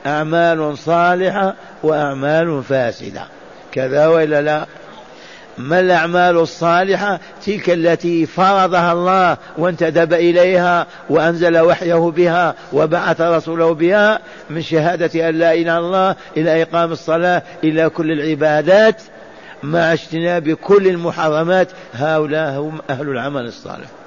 أعمال 0.06 0.78
صالحة 0.78 1.54
وأعمال 1.82 2.62
فاسدة. 2.68 3.22
كذا 3.72 4.06
وإلا 4.06 4.42
لا؟ 4.42 4.66
ما 5.60 5.80
الأعمال 5.80 6.36
الصالحة؟ 6.36 7.20
تلك 7.46 7.70
التي 7.70 8.26
فرضها 8.26 8.92
الله 8.92 9.36
وانتدب 9.58 10.12
إليها 10.12 10.86
وأنزل 11.10 11.58
وحيه 11.58 12.10
بها 12.10 12.54
وبعث 12.72 13.20
رسوله 13.20 13.74
بها 13.74 14.18
من 14.50 14.62
شهادة 14.62 15.28
أن 15.28 15.38
لا 15.38 15.54
إله 15.54 15.60
إلا 15.60 15.78
الله 15.78 16.16
إلى 16.36 16.62
إقام 16.62 16.92
الصلاة 16.92 17.42
إلى 17.64 17.88
كل 17.88 18.12
العبادات 18.12 19.02
مع 19.62 19.92
اجتناب 19.92 20.50
كل 20.50 20.86
المحرمات. 20.86 21.68
هؤلاء 21.94 22.60
هم 22.60 22.80
أهل 22.90 23.08
العمل 23.08 23.46
الصالح. 23.46 23.99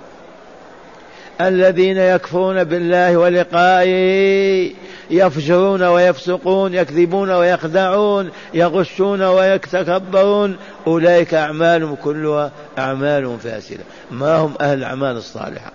الذين 1.41 1.97
يكفرون 1.97 2.63
بالله 2.63 3.17
ولقائه 3.17 4.71
يفجرون 5.09 5.83
ويفسقون 5.83 6.73
يكذبون 6.73 7.31
ويخدعون 7.31 8.31
يغشون 8.53 9.21
ويتكبرون. 9.21 10.57
أولئك 10.87 11.33
أعمالهم 11.33 11.95
كلها 11.95 12.51
أعمال 12.77 13.37
فاسدة. 13.43 13.83
ما 14.11 14.35
هم 14.35 14.53
أهل 14.61 14.77
الأعمال 14.77 15.17
الصالحة؟ 15.17 15.71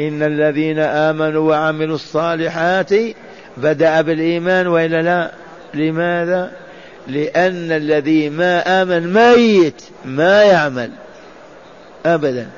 إن 0.00 0.22
الذين 0.22 0.78
آمنوا 0.78 1.50
وعملوا 1.50 1.94
الصالحات 1.94 2.90
بدأ 3.56 4.00
بالإيمان 4.00 4.66
وإلا 4.66 5.02
لا؟ 5.02 5.30
لماذا؟ 5.74 6.50
لأن 7.08 7.72
الذي 7.72 8.30
ما 8.30 8.82
آمن 8.82 9.12
ميت 9.12 9.82
ما 10.04 10.42
يعمل 10.42 10.90
أبدا. 12.06 12.48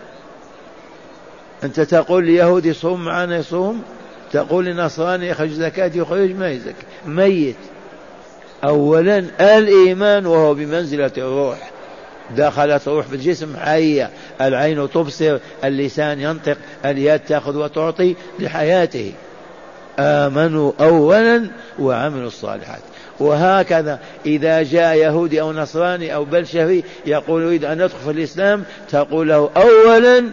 أنت 1.65 1.81
تقول 1.81 2.25
اليهودي 2.25 2.73
صوم 2.73 3.05
معنا 3.05 3.37
يصوم؟ 3.37 3.83
تقول 4.33 4.69
النصراني 4.69 5.29
يخرج 5.29 5.51
زكاة 5.51 5.91
يخرج 5.95 6.31
ما 6.31 6.51
يزكي 6.51 6.87
ميت. 7.07 7.57
أولا 8.65 9.19
الإيمان 9.41 10.27
وهو 10.27 10.55
بمنزلة 10.55 11.13
الروح. 11.19 11.71
دخلت 12.37 12.89
روح 12.89 13.07
في 13.07 13.15
الجسم 13.15 13.57
حية. 13.57 14.11
العين 14.41 14.91
تبصر 14.91 15.39
اللسان 15.65 16.21
ينطق 16.21 16.57
اليد 16.85 17.21
تأخذ 17.21 17.57
وتعطي 17.57 18.15
لحياته. 18.39 19.13
آمنوا 19.99 20.73
أولا 20.81 21.51
وعملوا 21.79 22.27
الصالحات. 22.27 22.81
وهكذا 23.21 23.99
إذا 24.27 24.63
جاء 24.63 24.97
يهودي 24.97 25.41
أو 25.41 25.53
نصراني 25.53 26.15
أو 26.15 26.25
بلشفي 26.25 26.83
يقول 27.07 27.43
يريد 27.43 27.65
أن 27.65 27.81
يدخل 27.81 27.99
في 28.05 28.11
الإسلام 28.11 28.65
تقول 28.91 29.29
له 29.29 29.51
أولا 29.57 30.25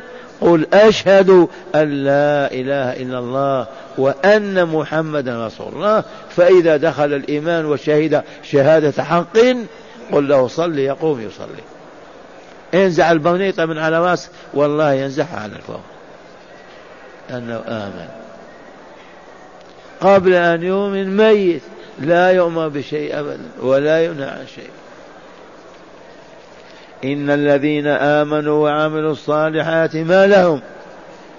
قل 0.42 0.68
أشهد 0.74 1.48
أن 1.76 1.90
لا 2.04 2.52
إله 2.52 2.94
إلا 2.94 3.20
الله 3.20 3.68
وأن 3.98 4.66
محمدا 4.66 5.48
رسول 5.48 5.74
الله. 5.74 6.04
فإذا 6.30 6.78
دخل 6.78 7.14
الإيمان 7.14 7.66
وشهد 7.66 8.24
شهادة 8.44 9.04
حق 9.04 9.38
قل 10.12 10.28
له 10.28 10.48
صل 10.48 10.80
يقوم 10.80 11.22
يصلي. 11.22 11.64
انزع 12.74 13.12
البنيطة 13.12 13.66
من 13.66 13.78
على 13.78 14.00
راسك 14.00 14.30
والله 14.54 14.94
ينزعها 14.94 15.40
على 15.40 15.56
الفوق 15.56 15.82
أنه 17.30 17.64
آمن. 17.68 18.08
قبل 20.02 20.34
أن 20.34 20.64
يؤمن 20.64 21.18
ميت 21.18 21.62
لا 22.00 22.32
يؤمر 22.32 22.68
بشيء 22.68 23.20
أبدا 23.20 23.40
ولا 23.62 24.06
ينهى 24.06 24.30
عن 24.30 24.46
شيء. 24.56 24.70
إن 27.04 27.30
الذين 27.30 27.88
آمنوا 27.88 28.64
وعملوا 28.64 29.12
الصالحات 29.12 29.96
ما 29.96 30.28
لهم؟ 30.28 30.62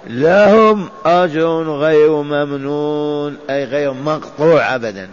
لهم 0.07 0.89
أجر 1.05 1.71
غير 1.71 2.21
ممنون 2.21 3.37
أي 3.49 3.63
غير 3.63 3.93
مقطوع 3.93 4.75
أبدا. 4.75 5.09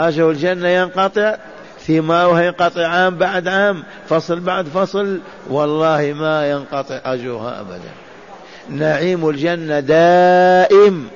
أجر 0.00 0.30
الجنة 0.30 0.68
ينقطع 0.68 1.36
ثمارها 1.86 2.42
ينقطع 2.42 2.86
عام 2.86 3.16
بعد 3.16 3.48
عام 3.48 3.82
فصل 4.08 4.40
بعد 4.40 4.66
فصل 4.66 5.20
والله 5.50 6.14
ما 6.18 6.50
ينقطع 6.50 7.00
أجرها 7.04 7.60
أبدا. 7.60 7.90
نعيم 8.70 9.28
الجنة 9.28 9.80
دائم 9.80 11.08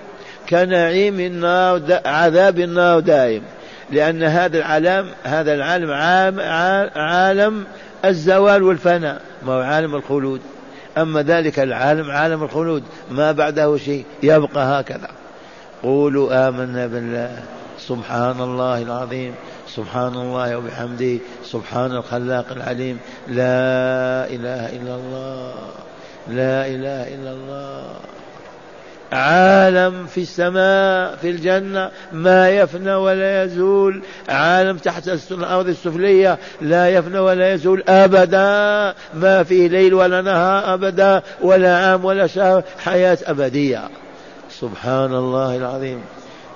كنعيم 0.48 1.20
النار 1.20 1.82
عذاب 2.06 2.58
النار 2.58 3.00
دائم. 3.00 3.42
لأن 3.90 4.22
هذا 4.22 4.58
العالم 4.58 5.06
هذا 5.24 5.54
العالم 5.54 5.90
عالم, 5.90 6.40
عالم 6.96 7.64
الزوال 8.08 8.62
والفناء 8.62 9.20
ما 9.46 9.52
هو 9.52 9.60
عالم 9.60 9.94
الخلود. 9.94 10.40
أما 10.98 11.22
ذلك 11.22 11.58
العالم 11.58 12.10
عالم 12.10 12.42
الخلود 12.42 12.82
ما 13.10 13.32
بعده 13.32 13.76
شيء 13.76 14.04
يبقى 14.22 14.80
هكذا. 14.80 15.08
قولوا 15.82 16.48
آمنا 16.48 16.86
بالله. 16.86 17.42
سبحان 17.78 18.40
الله 18.40 18.82
العظيم. 18.82 19.34
سبحان 19.68 20.14
الله 20.14 20.56
وبحمده. 20.56 21.18
سبحان 21.44 21.92
الخلاق 21.92 22.46
العليم. 22.52 22.98
لا 23.28 24.26
إله 24.26 24.62
إلا 24.76 24.94
الله. 24.94 25.54
لا 26.28 26.66
إله 26.66 27.14
إلا 27.14 27.32
الله. 27.32 27.84
عالم 29.12 30.06
في 30.06 30.20
السماء 30.20 31.16
في 31.16 31.30
الجنة 31.30 31.90
ما 32.12 32.50
يفنى 32.50 32.94
ولا 32.94 33.44
يزول. 33.44 34.02
عالم 34.28 34.76
تحت 34.76 35.08
الأرض 35.30 35.68
السفلية 35.68 36.38
لا 36.60 36.88
يفنى 36.88 37.18
ولا 37.18 37.52
يزول 37.52 37.82
أبدا. 37.88 38.94
ما 39.14 39.42
فيه 39.42 39.68
ليل 39.68 39.94
ولا 39.94 40.22
نهار 40.22 40.74
أبدا 40.74 41.22
ولا 41.40 41.76
عام 41.76 42.04
ولا 42.04 42.26
شهر 42.26 42.62
حياة 42.84 43.18
أبدية. 43.24 43.88
سبحان 44.50 45.14
الله 45.14 45.56
العظيم. 45.56 46.00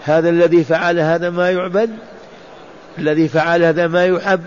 هذا 0.04 0.28
الذي 0.28 0.64
فعل 0.64 0.98
هذا 0.98 1.30
ما 1.30 1.50
يعبد 1.50 1.90
الذي 2.98 3.28
فعل 3.28 3.62
هذا 3.62 3.86
ما 3.86 4.06
يحب 4.06 4.42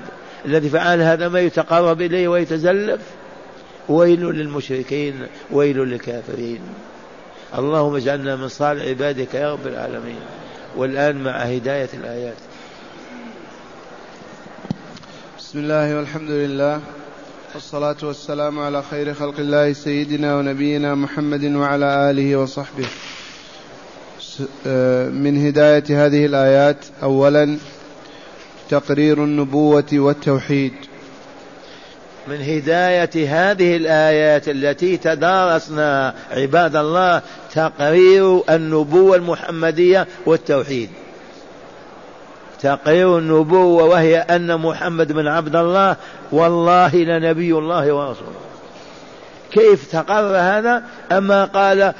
الذي 0.45 0.69
فعل 0.69 1.01
هذا 1.01 1.27
ما 1.27 1.39
يتقرب 1.39 2.01
إليه 2.01 2.27
ويتزلف. 2.27 3.01
ويل 3.89 4.21
للمشركين 4.25 5.27
ويل 5.51 5.77
للكافرين. 5.77 6.59
اللهم 7.57 7.95
اجعلنا 7.95 8.35
من 8.35 8.47
صالح 8.47 8.83
عبادك 8.83 9.33
يا 9.33 9.53
رب 9.53 9.67
العالمين. 9.67 10.19
والآن 10.77 11.23
مع 11.23 11.31
هداية 11.31 11.89
الآيات. 11.93 12.37
بسم 15.39 15.59
الله 15.59 15.97
والحمد 15.97 16.29
لله 16.29 16.81
والصلاة 17.53 17.95
والسلام 18.03 18.59
على 18.59 18.83
خير 18.91 19.13
خلق 19.13 19.39
الله 19.39 19.73
سيدنا 19.73 20.35
ونبينا 20.37 20.95
محمد 20.95 21.45
وعلى 21.45 22.09
آله 22.11 22.35
وصحبه. 22.35 22.87
آه، 24.67 25.09
من 25.09 25.47
هداية 25.47 26.05
هذه 26.05 26.25
الآيات 26.25 26.85
أولا 27.03 27.57
تقرير 28.69 29.23
النبوة 29.23 29.89
والتوحيد. 29.93 30.73
من 32.27 32.41
هداية 32.41 33.09
هذه 33.15 33.77
الآيات 33.77 34.47
التي 34.47 34.97
تدارسنا 34.97 36.13
عباد 36.31 36.75
الله 36.75 37.21
تقرير 37.53 38.41
النبوة 38.49 39.15
المحمدية 39.15 40.07
والتوحيد. 40.25 40.89
تقرير 42.62 43.17
النبوة 43.17 43.83
وهي 43.83 44.17
أن 44.17 44.57
محمد 44.57 45.12
بن 45.12 45.27
عبد 45.27 45.55
الله 45.55 45.95
والله 46.31 46.95
لنبي 46.95 47.53
الله 47.53 47.93
ورسوله. 47.93 48.43
كيف 49.51 49.91
تقرر 49.91 50.38
هذا؟ 50.38 50.83
أما 51.12 51.45
قال 51.45 51.93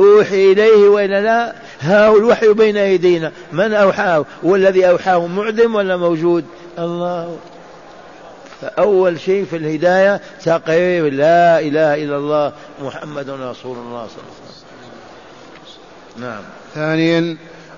أوحي 0.00 0.52
إليه 0.52 0.88
وإلا 0.88 1.20
لا 1.20 1.54
ها 1.80 2.06
هو 2.06 2.16
الوحي 2.16 2.52
بين 2.52 2.76
أيدينا. 2.76 3.32
من 3.52 3.72
أوحاه؟ 3.72 4.24
والذي 4.42 4.88
أوحاه 4.88 5.26
معدم 5.26 5.74
ولا 5.74 5.96
موجود؟ 5.96 6.44
الله. 6.78 7.36
فأول 8.60 9.20
شيء 9.20 9.44
في 9.44 9.56
الهداية 9.56 10.20
تقرير 10.44 11.12
لا 11.12 11.60
إله 11.60 11.94
إلا 11.94 12.16
الله 12.16 12.52
محمد 12.82 13.30
رسول 13.30 13.76
الله 13.76 14.06
صلى 14.06 14.22
الله 14.22 14.34
عليه 14.40 14.56
وسلم. 15.66 16.26
نعم. 16.26 16.42
ثانيا 16.74 17.36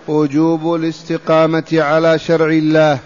وجوب 0.08 0.74
الاستقامة 0.74 1.64
على 1.72 2.18
شرع 2.18 2.46
الله. 2.46 2.98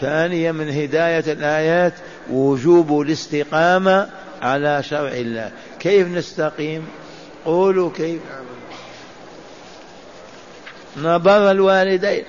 ثانيا 0.00 0.52
من 0.52 0.68
هداية 0.68 1.32
الآيات 1.32 1.94
وجوب 2.30 3.00
الاستقامة 3.00 4.08
على 4.42 4.82
شرع 4.82 5.12
الله. 5.12 5.50
كيف 5.80 6.08
نستقيم؟ 6.08 6.86
قولوا 7.44 7.90
كيف. 7.96 8.20
نبر 10.98 11.50
الوالدين. 11.50 12.24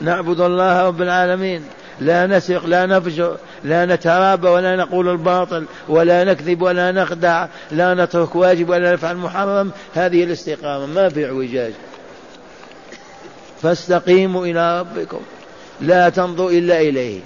نعبد 0.00 0.40
الله 0.40 0.86
رب 0.86 1.02
العالمين. 1.02 1.64
لا 2.00 2.26
نسرق 2.26 2.66
لا 2.66 2.86
نفجر. 2.86 3.36
لا 3.64 3.86
نترابى 3.86 4.48
ولا 4.48 4.76
نقول 4.76 5.08
الباطل 5.08 5.64
ولا 5.88 6.24
نكذب 6.24 6.62
ولا 6.62 6.92
نخدع 6.92 7.46
لا 7.70 7.94
نترك 7.94 8.36
واجب 8.36 8.68
ولا 8.68 8.92
نفعل 8.92 9.16
محرم. 9.16 9.70
هذه 9.94 10.24
الاستقامة 10.24 10.86
ما 10.86 11.08
في 11.08 11.26
اعوجاج. 11.26 11.72
فاستقيموا 13.62 14.46
إلى 14.46 14.80
ربكم. 14.80 15.20
لا 15.80 16.08
تنظروا 16.08 16.50
إلا 16.50 16.80
إليه. 16.80 17.20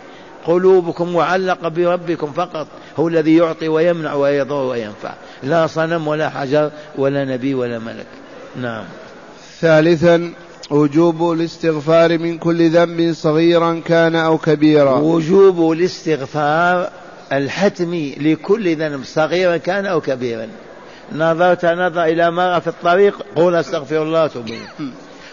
قلوبكم 0.45 1.13
معلقة 1.13 1.69
بربكم 1.69 2.33
فقط. 2.33 2.67
هو 2.99 3.09
الذي 3.09 3.37
يعطي 3.37 3.69
ويمنع 3.69 4.15
ويضر 4.15 4.65
وينفع. 4.65 5.15
لا 5.43 5.67
صنم 5.67 6.09
ولا 6.09 6.29
حجر 6.29 6.71
ولا 6.99 7.25
نبي 7.25 7.55
ولا 7.55 7.79
ملك. 7.79 8.07
نعم. 8.57 8.85
ثالثا 9.61 10.33
وجوب 10.71 11.33
الاستغفار 11.33 12.19
من 12.19 12.39
كل 12.39 12.71
ذنب 12.71 13.13
صغيرا 13.15 13.83
كان 13.85 14.15
أو 14.15 14.39
كبيرا. 14.39 14.99
وجوب 14.99 15.73
الاستغفار 15.73 16.91
الحتمي 17.33 18.15
لكل 18.15 18.77
ذنب 18.77 19.05
صغيرا 19.05 19.57
كان 19.57 19.87
أو 19.87 20.01
كبيرا. 20.01 20.49
نظرت 21.13 21.65
نظر 21.65 22.05
إلى 22.05 22.31
مرأة 22.31 22.59
في 22.59 22.67
الطريق 22.67 23.15
قول 23.37 23.55
أستغفر 23.55 24.03
الله 24.03 24.27
تبين 24.27 24.61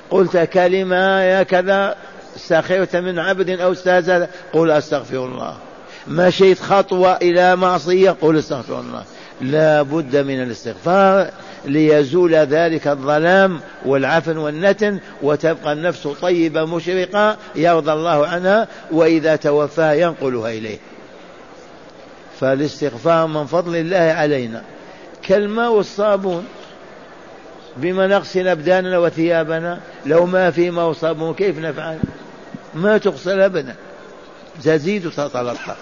قلت 0.10 0.38
كلمة 0.38 1.22
يا 1.22 1.44
كذا 1.44 1.96
سخرت 2.36 2.96
من 2.96 3.20
عبد 3.20 3.50
أو 3.50 3.72
أستاذ 3.72 4.26
قل 4.54 4.72
أستغفر 4.72 5.26
الله. 5.26 5.58
مشيت 6.08 6.60
خطوة 6.60 7.12
إلى 7.12 7.56
معصية 7.56 8.12
قل 8.22 8.38
أستغفر 8.38 8.80
الله. 8.80 9.04
لا 9.44 9.82
بد 9.82 10.16
من 10.16 10.44
الاستغفار 10.44 11.30
ليزول 11.66 12.36
ذلك 12.36 12.88
الظلام 12.88 13.60
والعفن 13.86 14.38
والنتن 14.38 15.00
وتبقى 15.22 15.74
النفس 15.74 16.08
طيبة 16.08 16.66
مشرقة 16.66 17.38
يرضى 17.56 17.92
الله 17.92 18.28
عنها 18.28 18.68
وإذا 18.92 19.36
توفاها 19.36 19.94
ينقلها 19.94 20.50
إليه. 20.50 20.78
فالاستغفار 22.40 23.28
من 23.28 23.46
فضل 23.46 23.76
الله 23.76 23.98
علينا. 23.98 24.62
كالماء 25.24 25.72
والصابون. 25.72 26.46
بما 27.78 28.08
نغسل 28.08 28.48
أبداننا 28.48 28.98
وثيابنا. 28.98 29.80
لو 30.06 30.26
ما 30.26 30.52
في 30.52 30.72
ماء 30.72 30.90
وصابون 30.90 31.34
كيف 31.34 31.60
نفعل؟ 31.60 32.00
ما 32.76 32.98
تغسل 32.98 33.40
أبدا. 33.40 33.76
تزيد 34.64 35.06
وتتلطف 35.06 35.76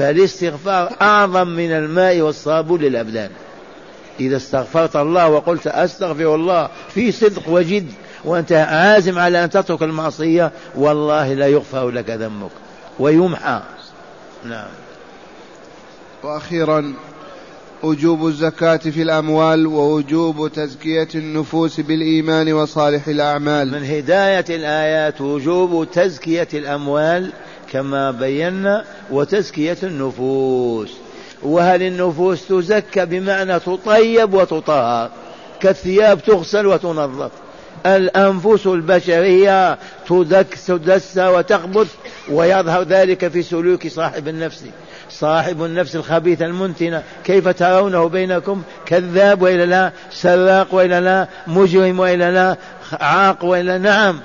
فالاستغفار 0.00 0.92
أعظم 1.02 1.48
من 1.48 1.72
الماء 1.72 2.20
والصابون 2.20 2.80
للأبدان. 2.80 3.30
إذا 4.20 4.36
استغفرت 4.36 4.96
الله 4.96 5.28
وقلت 5.28 5.66
أستغفر 5.66 6.34
الله 6.34 6.68
في 6.94 7.12
صدق 7.12 7.48
وجد 7.48 7.86
وأنت 8.24 8.52
عازم 8.52 9.18
على 9.18 9.44
أن 9.44 9.50
تترك 9.50 9.82
المعصية 9.82 10.52
والله 10.74 11.34
لا 11.34 11.46
يغفر 11.46 11.90
لك 11.90 12.10
ذنبك. 12.10 12.50
ويمحى. 12.98 13.60
نعم. 14.44 14.68
وأخيرا 16.22 16.94
وجوب 17.82 18.26
الزكاة 18.26 18.76
في 18.76 19.02
الأموال 19.02 19.66
ووجوب 19.66 20.48
تزكية 20.52 21.08
النفوس 21.14 21.80
بالإيمان 21.80 22.52
وصالح 22.52 23.08
الأعمال. 23.08 23.70
من 23.70 23.84
هداية 23.84 24.44
الآيات 24.50 25.20
وجوب 25.20 25.90
تزكية 25.90 26.48
الأموال 26.54 27.32
كما 27.72 28.10
بينا 28.10 28.84
وتزكية 29.10 29.76
النفوس. 29.82 30.90
وهل 31.42 31.82
النفوس 31.82 32.48
تزكى 32.48 33.06
بمعنى 33.06 33.60
تطيب 33.60 34.34
وتطهر؟ 34.34 35.10
كالثياب 35.60 36.22
تغسل 36.22 36.66
وتنظف. 36.66 37.30
الأنفس 37.86 38.66
البشرية 38.66 39.78
تدس 40.68 41.18
وتخبث 41.18 41.94
ويظهر 42.30 42.82
ذلك 42.82 43.28
في 43.28 43.42
سلوك 43.42 43.88
صاحب 43.88 44.28
النفس. 44.28 44.64
صاحب 45.10 45.64
النفس 45.64 45.96
الخبيثة 45.96 46.44
المنتنة. 46.44 47.02
كيف 47.24 47.48
ترونه 47.48 48.08
بينكم؟ 48.08 48.62
كذاب 48.86 49.42
وإلا 49.42 49.66
لا؟ 49.66 49.92
سراق 50.10 50.74
وإلا 50.74 51.00
لا؟ 51.00 51.28
مجرم 51.46 52.00
وإلا 52.00 52.30
لا؟ 52.30 52.56
عاق 53.00 53.44
وإلا 53.44 53.78
نعم. 53.78 54.20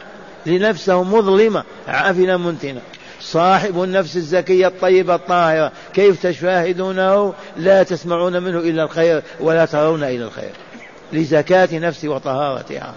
لنفسه 0.46 1.04
مظلمة 1.04 1.64
عافنة 1.88 2.38
منتنة. 2.38 2.82
صاحب 3.26 3.84
النفس 3.84 4.16
الزكية 4.16 4.68
الطيبة 4.68 5.16
الطاهرة. 5.16 5.72
كيف 5.94 6.24
تشاهدونه؟ 6.24 7.34
لا 7.58 7.84
تسمعون 7.84 8.44
منه 8.44 8.60
إلا 8.60 8.84
الخير 8.84 9.24
ولا 9.40 9.66
ترون 9.66 10.04
إلا 10.04 10.26
الخير. 10.26 10.52
لزكاة 11.14 11.80
نفسه 11.80 12.10
وطهارتها. 12.10 12.94